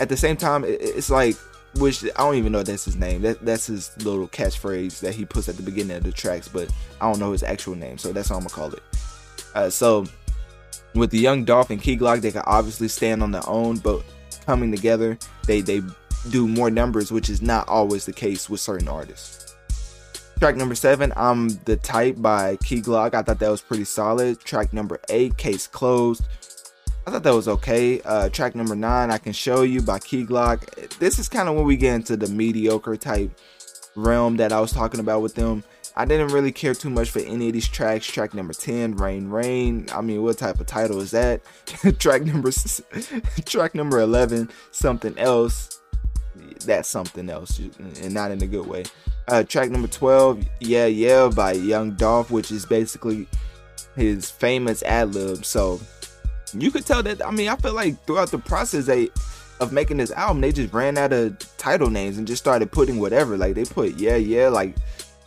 at 0.00 0.08
the 0.08 0.16
same 0.16 0.36
time 0.36 0.64
it's 0.66 1.10
like 1.10 1.36
which 1.76 2.04
I 2.04 2.08
don't 2.18 2.36
even 2.36 2.52
know 2.52 2.62
that's 2.62 2.84
his 2.84 2.96
name. 2.96 3.22
That 3.22 3.44
that's 3.44 3.66
his 3.66 3.96
little 4.04 4.28
catchphrase 4.28 5.00
that 5.00 5.14
he 5.14 5.24
puts 5.24 5.48
at 5.48 5.56
the 5.56 5.62
beginning 5.62 5.96
of 5.96 6.02
the 6.04 6.12
tracks, 6.12 6.48
but 6.48 6.70
I 7.00 7.10
don't 7.10 7.18
know 7.18 7.32
his 7.32 7.42
actual 7.42 7.74
name, 7.74 7.98
so 7.98 8.12
that's 8.12 8.28
how 8.28 8.36
I'm 8.36 8.42
gonna 8.42 8.54
call 8.54 8.72
it. 8.72 8.82
Uh, 9.54 9.70
so 9.70 10.06
with 10.94 11.10
the 11.10 11.18
young 11.18 11.44
Dolph 11.44 11.70
and 11.70 11.82
Key 11.82 11.96
Glock, 11.96 12.20
they 12.20 12.30
can 12.30 12.42
obviously 12.46 12.88
stand 12.88 13.22
on 13.22 13.30
their 13.32 13.48
own, 13.48 13.78
but 13.78 14.04
coming 14.46 14.70
together, 14.70 15.18
they 15.46 15.60
they 15.60 15.82
do 16.30 16.48
more 16.48 16.70
numbers, 16.70 17.12
which 17.12 17.28
is 17.28 17.42
not 17.42 17.68
always 17.68 18.06
the 18.06 18.12
case 18.12 18.48
with 18.48 18.60
certain 18.60 18.88
artists. 18.88 19.56
Track 20.38 20.56
number 20.56 20.74
seven, 20.74 21.12
I'm 21.16 21.48
the 21.64 21.76
Type 21.76 22.16
by 22.18 22.56
Key 22.56 22.82
Glock. 22.82 23.14
I 23.14 23.22
thought 23.22 23.38
that 23.38 23.50
was 23.50 23.62
pretty 23.62 23.84
solid. 23.84 24.40
Track 24.40 24.72
number 24.72 25.00
eight, 25.08 25.36
Case 25.36 25.66
Closed. 25.66 26.24
I 27.06 27.10
thought 27.10 27.22
that 27.22 27.34
was 27.34 27.48
okay. 27.48 28.00
Uh, 28.00 28.30
track 28.30 28.54
number 28.54 28.74
nine, 28.74 29.10
I 29.10 29.18
Can 29.18 29.34
Show 29.34 29.60
You 29.62 29.82
by 29.82 29.98
Key 29.98 30.24
Glock. 30.24 30.98
This 30.98 31.18
is 31.18 31.28
kind 31.28 31.50
of 31.50 31.54
when 31.54 31.66
we 31.66 31.76
get 31.76 31.94
into 31.94 32.16
the 32.16 32.28
mediocre 32.28 32.96
type 32.96 33.30
realm 33.94 34.38
that 34.38 34.52
I 34.52 34.60
was 34.60 34.72
talking 34.72 35.00
about 35.00 35.20
with 35.20 35.34
them. 35.34 35.64
I 35.96 36.06
didn't 36.06 36.28
really 36.28 36.50
care 36.50 36.74
too 36.74 36.88
much 36.90 37.10
for 37.10 37.20
any 37.20 37.48
of 37.48 37.52
these 37.52 37.68
tracks. 37.68 38.06
Track 38.06 38.32
number 38.32 38.54
10, 38.54 38.96
Rain 38.96 39.28
Rain. 39.28 39.86
I 39.92 40.00
mean, 40.00 40.22
what 40.22 40.38
type 40.38 40.58
of 40.60 40.66
title 40.66 41.00
is 41.00 41.10
that? 41.10 41.42
track 41.98 42.22
number 42.24 42.50
track 43.44 43.74
number 43.74 44.00
11, 44.00 44.50
Something 44.70 45.16
Else. 45.18 45.80
That's 46.64 46.88
something 46.88 47.28
else, 47.28 47.58
and 47.58 48.14
not 48.14 48.30
in 48.30 48.42
a 48.42 48.46
good 48.46 48.66
way. 48.66 48.84
Uh, 49.28 49.42
track 49.42 49.70
number 49.70 49.88
12, 49.88 50.38
Yeeh 50.60 50.98
Yeeh 50.98 51.34
by 51.34 51.52
Young 51.52 51.92
Dolph, 51.92 52.30
which 52.30 52.50
is 52.50 52.64
basically 52.64 53.28
his 53.94 54.30
famous 54.30 54.82
ad 54.82 55.14
lib. 55.14 55.44
So 55.44 55.80
you 56.52 56.70
could 56.70 56.86
tell 56.86 57.02
that. 57.02 57.24
I 57.24 57.30
mean, 57.30 57.48
I 57.48 57.56
feel 57.56 57.74
like 57.74 58.04
throughout 58.06 58.30
the 58.30 58.38
process 58.38 58.86
they 58.86 59.08
of 59.60 59.72
making 59.72 59.98
this 59.98 60.10
album, 60.10 60.40
they 60.40 60.52
just 60.52 60.72
ran 60.72 60.98
out 60.98 61.12
of 61.12 61.38
title 61.56 61.90
names 61.90 62.18
and 62.18 62.26
just 62.26 62.42
started 62.42 62.70
putting 62.72 62.98
whatever. 62.98 63.36
Like 63.36 63.54
they 63.54 63.64
put 63.64 63.96
Yeeh 63.96 64.26
Yeeh 64.26 64.52
like 64.52 64.76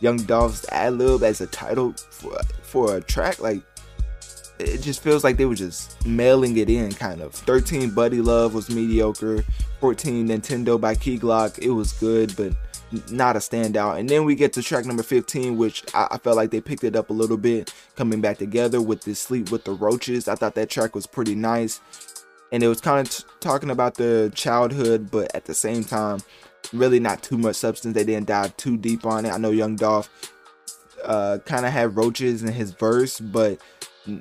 Young 0.00 0.18
Dolph's 0.18 0.66
ad 0.70 0.94
lib 0.94 1.22
as 1.22 1.40
a 1.40 1.46
title 1.46 1.94
for 2.10 2.38
for 2.62 2.96
a 2.96 3.00
track. 3.00 3.40
Like 3.40 3.62
it 4.58 4.82
just 4.82 5.02
feels 5.02 5.24
like 5.24 5.36
they 5.36 5.46
were 5.46 5.54
just 5.54 6.04
mailing 6.06 6.56
it 6.56 6.68
in, 6.68 6.92
kind 6.92 7.20
of. 7.20 7.32
13 7.32 7.90
Buddy 7.90 8.20
Love 8.20 8.54
was 8.54 8.70
mediocre. 8.70 9.44
14 9.80 10.28
Nintendo 10.28 10.80
by 10.80 10.94
Key 10.94 11.18
Glock, 11.18 11.58
it 11.60 11.70
was 11.70 11.92
good, 11.92 12.34
but 12.36 12.52
not 13.10 13.36
a 13.36 13.38
standout. 13.38 13.98
And 13.98 14.08
then 14.08 14.24
we 14.24 14.34
get 14.34 14.52
to 14.54 14.62
track 14.62 14.84
number 14.84 15.02
15, 15.02 15.56
which 15.56 15.84
I, 15.94 16.08
I, 16.12 16.18
felt 16.18 16.36
like 16.36 16.50
they 16.50 16.60
picked 16.60 16.84
it 16.84 16.96
up 16.96 17.10
a 17.10 17.12
little 17.12 17.36
bit, 17.36 17.72
coming 17.96 18.20
back 18.20 18.38
together 18.38 18.80
with 18.80 19.02
this 19.02 19.20
Sleep 19.20 19.50
with 19.50 19.64
the 19.64 19.72
Roaches. 19.72 20.28
I 20.28 20.34
thought 20.34 20.54
that 20.54 20.70
track 20.70 20.94
was 20.94 21.06
pretty 21.06 21.34
nice. 21.34 21.80
And 22.50 22.62
it 22.62 22.68
was 22.68 22.80
kind 22.80 23.06
of 23.06 23.14
t- 23.14 23.24
talking 23.40 23.70
about 23.70 23.96
the 23.96 24.32
childhood, 24.34 25.10
but 25.10 25.34
at 25.34 25.44
the 25.44 25.54
same 25.54 25.84
time, 25.84 26.20
really 26.72 26.98
not 26.98 27.22
too 27.22 27.36
much 27.36 27.56
substance. 27.56 27.94
They 27.94 28.04
didn't 28.04 28.26
dive 28.26 28.56
too 28.56 28.76
deep 28.76 29.04
on 29.04 29.26
it. 29.26 29.32
I 29.32 29.38
know 29.38 29.50
Young 29.50 29.76
Dolph 29.76 30.08
uh, 31.04 31.38
kind 31.44 31.66
of 31.66 31.72
had 31.72 31.96
roaches 31.96 32.42
in 32.42 32.52
his 32.52 32.70
verse, 32.70 33.20
but 33.20 33.60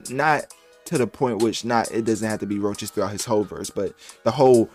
not 0.09 0.53
to 0.85 0.97
the 0.97 1.07
point 1.07 1.41
which 1.41 1.65
not 1.65 1.91
it 1.91 2.05
doesn't 2.05 2.27
have 2.27 2.39
to 2.39 2.45
be 2.45 2.59
roaches 2.59 2.91
throughout 2.91 3.11
his 3.11 3.25
whole 3.25 3.43
verse, 3.43 3.69
but 3.69 3.93
the 4.23 4.31
whole 4.31 4.69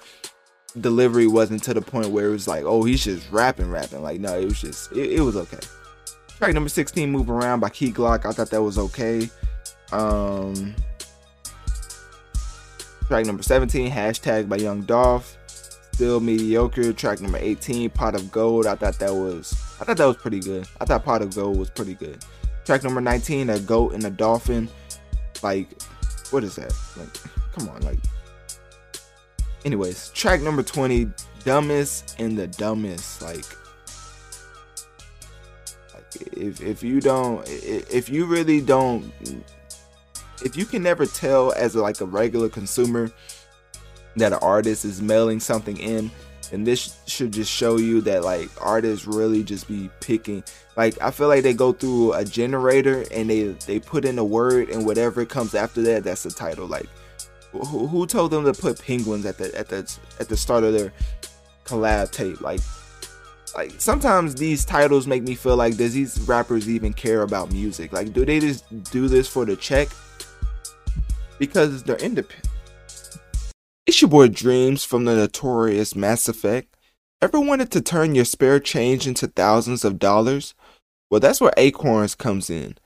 delivery 0.81 1.27
wasn't 1.27 1.63
to 1.65 1.75
the 1.75 1.83
point 1.83 2.09
where 2.09 2.29
it 2.29 2.33
was 2.33 2.49
like, 2.49 2.65
oh, 2.65 2.85
he's 2.85 3.05
just 3.05 3.31
rapping, 3.31 3.71
rapping. 3.71 4.03
Like, 4.03 4.21
no, 4.21 4.39
it 4.39 4.45
was 4.45 4.61
just 4.61 4.93
it, 4.93 5.13
it 5.13 5.21
was 5.21 5.37
okay. 5.37 5.61
Track 6.39 6.55
number 6.55 6.69
16, 6.69 7.11
Move 7.11 7.31
Around 7.31 7.61
by 7.61 7.69
Key 7.69 7.93
Glock. 7.93 8.25
I 8.25 8.33
thought 8.33 8.51
that 8.51 8.63
was 8.63 8.79
okay. 8.79 9.31
Um 9.93 10.75
track 13.07 13.27
number 13.27 13.43
17, 13.43 13.91
hashtag 13.91 14.49
by 14.49 14.57
Young 14.57 14.83
Dolph 14.83 15.37
still 16.03 16.19
mediocre. 16.19 16.93
Track 16.93 17.21
number 17.21 17.39
18, 17.39 17.91
Pot 17.91 18.17
of 18.17 18.33
Gold. 18.33 18.67
I 18.67 18.75
thought 18.75 18.99
that 18.99 19.15
was 19.15 19.53
I 19.81 19.85
thought 19.85 19.97
that 19.99 20.07
was 20.07 20.17
pretty 20.17 20.41
good. 20.41 20.67
I 20.81 20.85
thought 20.85 21.05
Pot 21.05 21.23
of 21.23 21.35
Gold 21.35 21.59
was 21.59 21.71
pretty 21.71 21.95
good. 21.95 22.25
Track 22.65 22.83
number 22.83 23.01
19, 23.01 23.51
a 23.51 23.61
goat 23.61 23.95
and 23.95 24.05
a 24.05 24.11
dolphin. 24.11 24.69
Like, 25.43 25.69
what 26.31 26.43
is 26.43 26.57
that? 26.57 26.73
Like, 26.97 27.13
come 27.53 27.69
on, 27.69 27.81
like. 27.83 27.99
Anyways, 29.65 30.11
track 30.11 30.41
number 30.41 30.63
20, 30.63 31.09
dumbest 31.45 32.17
and 32.19 32.37
the 32.37 32.47
dumbest. 32.47 33.23
Like, 33.23 33.45
if 36.33 36.61
if 36.61 36.83
you 36.83 37.01
don't, 37.01 37.47
if 37.49 38.09
you 38.09 38.27
really 38.27 38.61
don't, 38.61 39.13
if 40.45 40.57
you 40.57 40.65
can 40.65 40.83
never 40.83 41.07
tell 41.07 41.53
as 41.53 41.75
like 41.75 42.01
a 42.01 42.07
regular 42.07 42.49
consumer 42.49 43.11
that 44.17 44.33
an 44.33 44.39
artist 44.43 44.85
is 44.85 45.01
mailing 45.01 45.41
something 45.41 45.77
in 45.79 46.11
and 46.53 46.67
this 46.67 46.99
should 47.07 47.33
just 47.33 47.51
show 47.51 47.79
you 47.79 48.01
that 48.03 48.23
like 48.23 48.49
artists 48.61 49.07
really 49.07 49.43
just 49.43 49.67
be 49.67 49.91
picking 50.01 50.45
like 50.77 51.01
i 51.01 51.11
feel 51.11 51.29
like 51.29 51.43
they 51.43 51.55
go 51.55 51.73
through 51.73 52.13
a 52.13 52.25
generator 52.25 53.05
and 53.11 53.31
they 53.31 53.49
they 53.67 53.81
put 53.81 54.05
in 54.05 54.19
a 54.19 54.25
word 54.25 54.69
and 54.69 54.85
whatever 54.85 55.25
comes 55.25 55.55
after 55.55 55.81
that 55.83 56.05
that's 56.05 56.23
the 56.23 56.31
title 56.31 56.67
like 56.67 56.89
who, 57.53 58.07
told 58.07 58.31
them 58.31 58.45
to 58.45 58.53
put 58.53 58.81
penguins 58.81 59.27
at 59.27 59.39
the 59.39 59.57
at 59.57 59.69
the 59.69 59.99
at 60.21 60.29
the 60.29 60.37
start 60.37 60.65
of 60.65 60.73
their 60.73 60.93
collab 61.65 62.11
tape 62.11 62.41
like 62.41 62.61
like 63.55 63.73
sometimes 63.79 64.35
these 64.35 64.65
titles 64.65 65.07
make 65.07 65.23
me 65.23 65.35
feel 65.35 65.57
like 65.57 65.77
does 65.77 65.95
these 65.95 66.19
rappers 66.23 66.69
even 66.69 66.93
care 66.93 67.23
about 67.23 67.53
music 67.53 67.93
like 67.93 68.13
do 68.13 68.25
they 68.25 68.41
just 68.41 68.65
do 68.91 69.09
this 69.09 69.29
for 69.29 69.45
the 69.45 69.55
check 69.55 69.89
because 71.39 71.83
they're 71.83 71.97
independent 71.97 72.49
it's 73.85 74.01
your 74.01 74.09
boy 74.09 74.29
Dreamz 74.29 74.87
from 74.87 75.05
the 75.07 75.17
notorious 75.17 75.97
Mass 75.97 76.29
Effect. 76.29 76.77
Ever 77.21 77.41
wanted 77.41 77.73
to 77.73 77.81
turn 77.81 78.15
your 78.15 78.25
spare 78.25 78.61
change 78.61 79.09
into 79.09 79.27
thousands 79.27 79.85
of 79.85 79.99
dollars? 79.99 80.55
Well, 81.11 81.19
that's 81.19 81.41
where 81.41 81.53
Acorns 81.57 82.15
comes 82.15 82.49
in. 82.49 82.77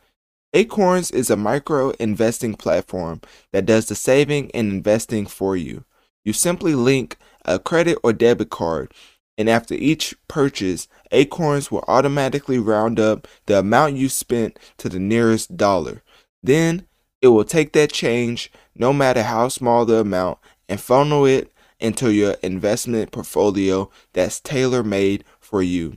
Acorns 0.53 1.11
is 1.11 1.29
a 1.29 1.37
micro 1.37 1.91
investing 1.99 2.55
platform 2.55 3.21
that 3.53 3.67
does 3.67 3.87
the 3.87 3.95
saving 3.95 4.51
and 4.53 4.71
investing 4.73 5.27
for 5.27 5.57
you. 5.57 5.85
You 6.25 6.33
simply 6.33 6.75
link 6.75 7.17
a 7.45 7.59
credit 7.59 7.99
or 8.03 8.13
debit 8.13 8.51
card, 8.51 8.93
and 9.39 9.51
after 9.51 9.75
each 9.75 10.15
purchase, 10.29 10.89
Acorns 11.13 11.71
will 11.71 11.85
automatically 11.87 12.59
round 12.59 12.99
up 12.99 13.29
the 13.47 13.59
amount 13.59 13.97
you 13.97 14.09
spent 14.09 14.59
to 14.79 14.89
the 14.89 14.99
nearest 14.99 15.57
dollar. 15.57 16.03
Then 16.43 16.87
it 17.21 17.29
will 17.29 17.45
take 17.45 17.73
that 17.73 17.93
change, 17.93 18.51
no 18.75 18.93
matter 18.93 19.23
how 19.23 19.49
small 19.49 19.85
the 19.85 19.97
amount, 19.97 20.39
and 20.69 20.81
funnel 20.81 21.27
it 21.27 21.53
into 21.79 22.13
your 22.13 22.33
investment 22.43 23.11
portfolio 23.11 23.91
that's 24.13 24.41
tailor 24.41 24.83
made 24.83 25.25
for 25.39 25.63
you. 25.63 25.97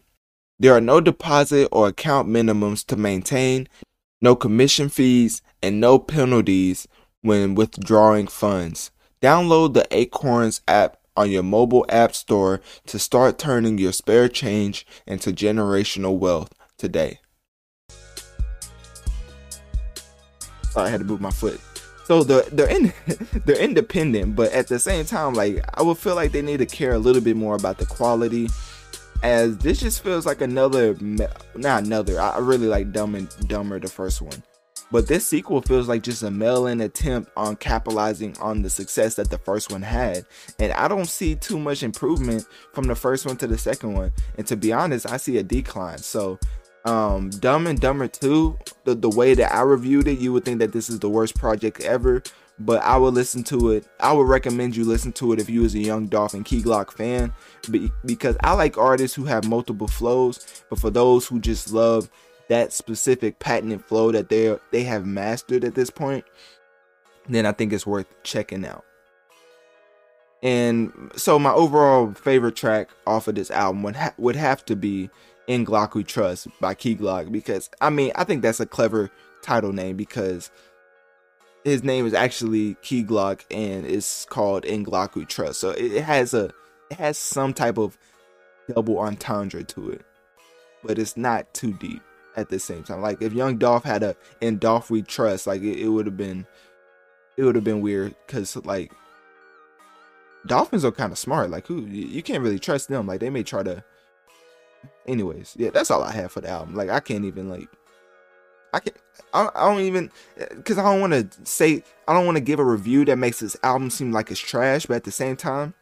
There 0.60 0.76
are 0.76 0.82
no 0.82 1.00
deposit 1.00 1.70
or 1.72 1.88
account 1.88 2.28
minimums 2.28 2.86
to 2.88 2.98
maintain, 2.98 3.70
no 4.22 4.36
commission 4.36 4.90
fees, 4.90 5.42
and 5.62 5.80
no 5.80 6.00
penalties 6.00 6.88
when 7.22 7.56
withdrawing 7.56 8.28
funds. 8.28 8.92
Download 9.22 9.74
the 9.74 9.88
Acorns 9.92 10.62
app 10.68 10.98
on 11.18 11.30
your 11.30 11.44
mobile 11.44 11.86
app 11.90 12.16
store 12.16 12.62
to 12.88 12.98
start 12.98 13.38
turning 13.38 13.78
your 13.78 13.92
spare 13.92 14.30
change 14.30 14.88
into 15.06 15.32
generational 15.32 16.18
wealth 16.18 16.54
today. 16.78 17.20
Sorry, 20.72 20.88
I 20.88 20.90
had 20.90 21.02
to 21.02 21.06
move 21.06 21.20
my 21.20 21.32
foot. 21.32 21.60
So 22.06 22.24
they're 22.24 22.42
they're 22.44 22.70
in 22.70 22.94
they're 23.46 23.60
independent, 23.60 24.36
but 24.36 24.52
at 24.54 24.68
the 24.68 24.80
same 24.80 25.06
time, 25.06 25.34
like 25.34 25.64
I 25.74 25.82
would 25.82 25.98
feel 25.98 26.16
like 26.16 26.32
they 26.32 26.42
need 26.42 26.58
to 26.58 26.66
care 26.66 26.94
a 26.94 27.00
little 27.00 27.22
bit 27.22 27.36
more 27.36 27.56
about 27.56 27.78
the 27.78 27.86
quality. 27.86 28.48
As 29.22 29.58
this 29.58 29.80
just 29.82 30.02
feels 30.02 30.26
like 30.26 30.42
another, 30.42 30.96
not 31.56 31.84
another. 31.84 32.20
I 32.22 32.38
really 32.38 32.68
like 32.68 32.92
Dum 32.94 33.16
and 33.16 33.30
Dummer, 33.48 33.80
the 33.80 33.90
first 33.90 34.22
one, 34.22 34.44
but 34.92 35.08
this 35.08 35.28
sequel 35.28 35.62
feels 35.62 35.88
like 35.88 36.04
just 36.04 36.24
a 36.24 36.32
mail-in 36.32 36.82
attempt 36.82 37.32
on 37.36 37.56
capitalizing 37.58 38.38
on 38.40 38.62
the 38.62 38.70
success 38.70 39.16
that 39.16 39.30
the 39.30 39.38
first 39.38 39.72
one 39.72 39.82
had. 39.82 40.26
And 40.58 40.72
I 40.74 40.88
don't 40.88 41.08
see 41.08 41.36
too 41.36 41.60
much 41.60 41.84
improvement 41.84 42.46
from 42.74 42.86
the 42.86 42.96
first 42.96 43.26
one 43.26 43.36
to 43.38 43.48
the 43.48 43.58
second 43.58 43.94
one. 43.94 44.14
And 44.38 44.48
to 44.48 44.56
be 44.56 44.72
honest, 44.72 45.10
I 45.10 45.18
see 45.18 45.38
a 45.38 45.44
decline. 45.44 46.00
So 46.00 46.40
um 46.86 47.30
Dum 47.30 47.68
and 47.68 47.80
Dummer 47.80 48.08
2, 48.08 48.58
the, 48.86 48.96
the 48.96 49.10
way 49.10 49.34
that 49.34 49.54
I 49.54 49.62
reviewed 49.62 50.08
it, 50.08 50.20
you 50.20 50.32
would 50.34 50.46
think 50.46 50.60
that 50.60 50.72
this 50.72 50.90
is 50.90 51.00
the 51.00 51.10
worst 51.10 51.36
project 51.36 51.82
ever. 51.82 52.24
But 52.60 52.82
I 52.84 52.98
would 52.98 53.14
listen 53.14 53.44
to 53.46 53.72
it. 53.72 53.88
I 54.00 54.12
would 54.12 54.28
recommend 54.28 54.76
you 54.76 54.84
listen 54.84 55.14
to 55.14 55.32
it 55.32 55.40
if 55.40 55.50
you 55.50 55.62
was 55.62 55.76
a 55.76 55.80
young 55.80 56.08
Dolph 56.08 56.34
and 56.34 56.44
Key 56.44 56.62
Glock 56.62 56.92
fan. 56.92 57.34
Because 58.06 58.36
I 58.42 58.54
like 58.54 58.78
artists 58.78 59.16
who 59.16 59.26
have 59.26 59.48
multiple 59.48 59.88
flows. 59.88 60.64
But 60.70 60.80
for 60.80 60.90
those 60.90 61.26
who 61.28 61.40
just 61.40 61.72
love 61.72 62.10
that 62.50 62.74
specific 62.74 63.40
patented 63.40 63.86
flow 63.86 64.12
that 64.12 64.30
they 64.30 64.58
they 64.72 64.84
have 64.84 65.06
mastered 65.06 65.64
at 65.64 65.76
this 65.76 65.90
point, 65.90 66.26
then 67.30 67.46
I 67.46 67.54
think 67.54 67.72
it's 67.72 67.88
worth 67.88 68.08
checking 68.24 68.66
out. 68.66 68.84
And 70.42 71.12
so 71.16 71.38
my 71.38 71.52
overall 71.52 72.14
favorite 72.14 72.56
track 72.56 72.90
off 73.06 73.28
of 73.28 73.36
this 73.36 73.52
album 73.52 73.84
would 73.84 73.96
ha- 73.96 74.14
would 74.18 74.36
have 74.36 74.66
to 74.66 74.76
be 74.76 75.10
"In 75.48 75.66
Glock 75.66 75.94
We 75.94 76.04
Trust" 76.04 76.48
by 76.60 76.74
Key 76.74 76.96
Glock 76.96 77.32
because 77.32 77.70
I 77.82 77.90
mean 77.90 78.12
I 78.16 78.24
think 78.24 78.42
that's 78.42 78.60
a 78.60 78.66
clever 78.66 79.12
title 79.42 79.74
name 79.74 79.96
because 79.96 80.50
his 81.70 81.84
name 81.84 82.06
is 82.06 82.14
actually 82.14 82.76
Key 82.82 83.04
Glock 83.04 83.42
and 83.52 83.86
it's 83.86 84.26
called 84.26 84.66
"In 84.66 84.86
Glock 84.86 85.16
We 85.16 85.26
Trust," 85.26 85.60
so 85.60 85.72
it 85.72 86.02
has 86.02 86.34
a 86.34 86.52
it 86.92 86.98
has 86.98 87.18
some 87.18 87.54
type 87.54 87.78
of 87.78 87.98
double 88.68 89.00
entendre 89.00 89.64
to 89.64 89.92
it, 89.92 90.02
but 90.84 91.00
it's 91.00 91.16
not 91.16 91.54
too 91.54 91.74
deep 91.74 92.02
at 92.36 92.50
the 92.50 92.60
same 92.60 92.84
time. 92.84 93.02
Like 93.02 93.22
if 93.22 93.34
Young 93.34 93.58
Dolph 93.58 93.84
had 93.84 94.04
a 94.04 94.16
in 94.42 94.58
Dolph 94.58 94.90
we 94.90 95.02
trust, 95.02 95.48
like 95.48 95.62
it, 95.62 95.80
it 95.80 95.90
would 95.90 96.06
have 96.06 96.18
been 96.18 96.46
it 97.38 97.44
would 97.44 97.56
have 97.56 97.64
been 97.64 97.82
weird 97.82 98.16
because 98.26 98.56
like 98.58 98.92
dolphins 100.46 100.86
are 100.86 100.92
kind 100.92 101.12
of 101.12 101.18
smart. 101.18 101.50
Like 101.50 101.68
who 101.68 101.82
you 101.86 102.22
can't 102.24 102.44
really 102.44 102.60
trust 102.60 102.90
them. 102.90 103.08
Like 103.08 103.20
they 103.20 103.30
may 103.30 103.44
try 103.44 103.64
to. 103.64 103.84
Anyways, 105.08 105.56
yeah, 105.58 105.72
that's 105.72 105.92
all 105.92 106.04
I 106.04 106.12
have 106.12 106.32
for 106.32 106.42
the 106.42 106.50
album. 106.50 106.76
Like 106.76 106.90
I 106.90 107.00
can't 107.00 107.26
even 107.26 107.50
like. 107.50 107.68
I 108.74 108.80
can't. 108.80 108.98
I, 109.34 109.50
I 109.54 109.70
don't 109.70 109.82
even 109.82 110.12
because 110.56 110.78
I 110.78 110.84
don't 110.84 111.02
want 111.02 111.14
to 111.14 111.46
say 111.46 111.84
I 112.08 112.14
don't 112.14 112.26
want 112.26 112.38
to 112.38 112.44
give 112.44 112.60
a 112.60 112.66
review 112.66 113.06
that 113.06 113.18
makes 113.18 113.40
this 113.40 113.56
album 113.64 113.90
seem 113.90 114.12
like 114.12 114.32
it's 114.32 114.40
trash, 114.40 114.86
but 114.86 114.96
at 114.96 115.04
the 115.04 115.12
same 115.12 115.36
time, 115.36 115.74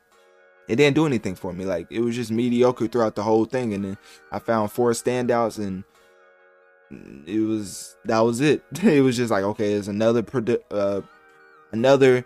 it 0.67 0.75
didn't 0.77 0.95
do 0.95 1.05
anything 1.05 1.35
for 1.35 1.53
me. 1.53 1.65
Like 1.65 1.87
it 1.89 2.01
was 2.01 2.15
just 2.15 2.31
mediocre 2.31 2.87
throughout 2.87 3.15
the 3.15 3.23
whole 3.23 3.45
thing, 3.45 3.73
and 3.73 3.85
then 3.85 3.97
I 4.31 4.39
found 4.39 4.71
four 4.71 4.91
standouts 4.91 5.57
and 5.57 5.83
it 7.25 7.39
was 7.39 7.95
that 8.05 8.19
was 8.19 8.41
it. 8.41 8.63
It 8.83 9.01
was 9.01 9.17
just 9.17 9.31
like 9.31 9.43
okay, 9.43 9.73
it's 9.73 9.87
another 9.87 10.23
produ- 10.23 10.63
uh, 10.71 11.01
another 11.71 12.25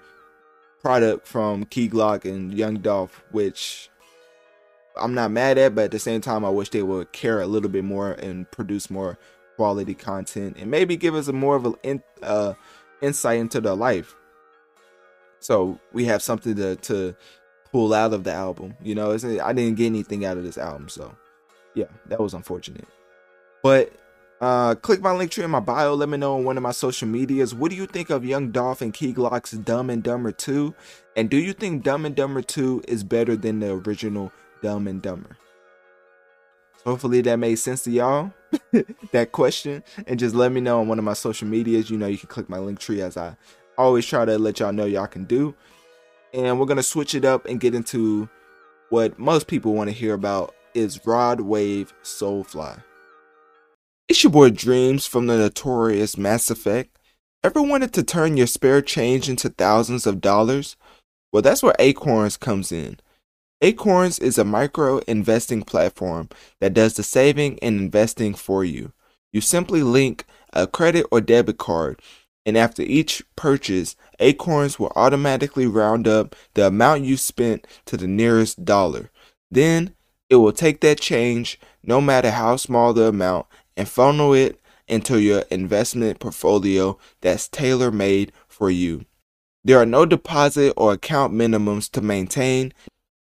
product 0.81 1.27
from 1.27 1.65
Key 1.65 1.89
Glock 1.89 2.25
and 2.25 2.53
Young 2.53 2.77
Dolph, 2.77 3.23
which 3.31 3.89
I'm 4.99 5.13
not 5.13 5.31
mad 5.31 5.57
at, 5.57 5.75
but 5.75 5.85
at 5.85 5.91
the 5.91 5.99
same 5.99 6.21
time, 6.21 6.43
I 6.43 6.49
wish 6.49 6.69
they 6.69 6.83
would 6.83 7.11
care 7.11 7.39
a 7.41 7.47
little 7.47 7.69
bit 7.69 7.83
more 7.83 8.11
and 8.13 8.49
produce 8.51 8.89
more 8.89 9.17
quality 9.61 9.93
content 9.93 10.57
and 10.57 10.71
maybe 10.71 10.97
give 10.97 11.13
us 11.13 11.27
a 11.27 11.33
more 11.33 11.55
of 11.55 11.65
an 11.67 11.75
in, 11.83 12.03
uh, 12.23 12.55
insight 12.99 13.37
into 13.37 13.61
their 13.61 13.75
life. 13.75 14.15
So 15.39 15.79
we 15.93 16.05
have 16.05 16.23
something 16.23 16.55
to 16.55 16.77
to 16.77 17.15
pull 17.71 17.93
out 17.93 18.11
of 18.11 18.23
the 18.23 18.33
album. 18.33 18.73
You 18.81 18.95
know, 18.95 19.11
I 19.11 19.53
didn't 19.53 19.75
get 19.75 19.85
anything 19.85 20.25
out 20.25 20.37
of 20.37 20.43
this 20.43 20.57
album, 20.57 20.89
so 20.89 21.15
yeah, 21.75 21.85
that 22.07 22.19
was 22.19 22.33
unfortunate. 22.33 22.87
But 23.61 23.93
uh, 24.41 24.73
click 24.73 24.99
my 24.99 25.11
Linktree 25.11 25.43
in 25.43 25.51
my 25.51 25.59
bio. 25.59 25.93
Let 25.93 26.09
me 26.09 26.17
know 26.17 26.37
on 26.37 26.43
one 26.43 26.57
of 26.57 26.63
my 26.63 26.71
social 26.71 27.07
medias. 27.07 27.53
What 27.53 27.69
do 27.69 27.77
you 27.77 27.85
think 27.85 28.09
of 28.09 28.25
Young 28.25 28.49
Dolph 28.49 28.81
and 28.81 28.91
Key 28.91 29.13
Glock's 29.13 29.51
Dum 29.51 29.91
and 29.91 30.01
Dummer 30.01 30.31
2? 30.31 30.73
And 31.15 31.29
do 31.29 31.37
you 31.37 31.53
think 31.53 31.83
Dum 31.83 32.07
and 32.07 32.15
Dummer 32.15 32.41
2 32.41 32.85
is 32.87 33.03
better 33.03 33.35
than 33.35 33.59
the 33.59 33.73
original 33.73 34.31
Dum 34.63 34.87
and 34.87 35.03
Dummer? 35.03 35.37
Hopefully 36.85 37.21
that 37.21 37.37
made 37.37 37.55
sense 37.55 37.83
to 37.83 37.91
y'all, 37.91 38.33
that 39.11 39.31
question. 39.31 39.83
And 40.07 40.19
just 40.19 40.35
let 40.35 40.51
me 40.51 40.61
know 40.61 40.81
on 40.81 40.87
one 40.87 40.97
of 40.97 41.05
my 41.05 41.13
social 41.13 41.47
medias. 41.47 41.89
You 41.89 41.97
know, 41.97 42.07
you 42.07 42.17
can 42.17 42.29
click 42.29 42.49
my 42.49 42.57
Linktree 42.57 42.99
as 42.99 43.17
I 43.17 43.35
always 43.77 44.05
try 44.05 44.25
to 44.25 44.37
let 44.37 44.59
y'all 44.59 44.73
know 44.73 44.85
y'all 44.85 45.07
can 45.07 45.25
do. 45.25 45.55
And 46.33 46.59
we're 46.59 46.65
going 46.65 46.77
to 46.77 46.83
switch 46.83 47.13
it 47.13 47.25
up 47.25 47.45
and 47.45 47.59
get 47.59 47.75
into 47.75 48.29
what 48.89 49.19
most 49.19 49.47
people 49.47 49.73
want 49.73 49.89
to 49.89 49.95
hear 49.95 50.13
about 50.13 50.55
is 50.73 51.05
Rod 51.05 51.41
Wave 51.41 51.93
Soulfly. 52.03 52.81
It's 54.07 54.23
your 54.23 54.31
boy 54.31 54.49
Dreamz 54.49 55.07
from 55.07 55.27
the 55.27 55.37
notorious 55.37 56.17
Mass 56.17 56.49
Effect. 56.49 56.97
Ever 57.43 57.61
wanted 57.61 57.93
to 57.93 58.03
turn 58.03 58.37
your 58.37 58.47
spare 58.47 58.81
change 58.81 59.29
into 59.29 59.49
thousands 59.49 60.05
of 60.05 60.21
dollars? 60.21 60.75
Well, 61.31 61.41
that's 61.41 61.63
where 61.63 61.75
Acorns 61.79 62.37
comes 62.37 62.71
in. 62.71 62.99
Acorns 63.63 64.17
is 64.17 64.39
a 64.39 64.43
micro 64.43 64.97
investing 65.07 65.61
platform 65.61 66.29
that 66.59 66.73
does 66.73 66.95
the 66.95 67.03
saving 67.03 67.59
and 67.61 67.79
investing 67.79 68.33
for 68.33 68.65
you. 68.65 68.91
You 69.31 69.39
simply 69.39 69.83
link 69.83 70.25
a 70.51 70.65
credit 70.65 71.05
or 71.11 71.21
debit 71.21 71.59
card, 71.59 72.01
and 72.43 72.57
after 72.57 72.81
each 72.81 73.21
purchase, 73.35 73.95
Acorns 74.19 74.79
will 74.79 74.91
automatically 74.95 75.67
round 75.67 76.07
up 76.07 76.35
the 76.55 76.65
amount 76.65 77.03
you 77.03 77.17
spent 77.17 77.67
to 77.85 77.97
the 77.97 78.07
nearest 78.07 78.65
dollar. 78.65 79.11
Then 79.51 79.93
it 80.27 80.37
will 80.37 80.53
take 80.53 80.81
that 80.81 80.99
change, 80.99 81.59
no 81.83 82.01
matter 82.01 82.31
how 82.31 82.55
small 82.55 82.93
the 82.93 83.09
amount, 83.09 83.45
and 83.77 83.87
funnel 83.87 84.33
it 84.33 84.59
into 84.87 85.19
your 85.19 85.41
investment 85.51 86.19
portfolio 86.19 86.97
that's 87.21 87.47
tailor 87.47 87.91
made 87.91 88.31
for 88.47 88.71
you. 88.71 89.05
There 89.63 89.79
are 89.79 89.85
no 89.85 90.07
deposit 90.07 90.73
or 90.75 90.93
account 90.93 91.33
minimums 91.33 91.89
to 91.91 92.01
maintain, 92.01 92.73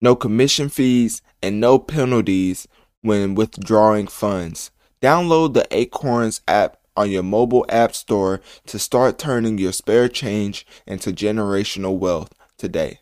no 0.01 0.17
commission 0.17 0.69
fees, 0.69 1.23
and 1.43 1.61
no 1.61 1.79
penalties 1.79 2.67
when 3.03 3.35
withdrawing 3.35 4.07
funds. 4.07 4.71
Download 5.01 5.55
the 5.55 5.67
Acorns 5.71 6.41
app 6.49 6.79
on 6.97 7.11
your 7.11 7.23
mobile 7.23 7.67
app 7.69 7.95
store 7.95 8.41
to 8.67 8.79
start 8.79 9.19
turning 9.19 9.59
your 9.59 9.73
spare 9.73 10.09
change 10.09 10.67
into 10.87 11.13
generational 11.13 11.99
wealth 11.99 12.33
today. 12.57 12.99